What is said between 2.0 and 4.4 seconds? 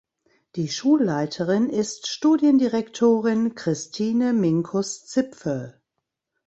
Studiendirektorin Christine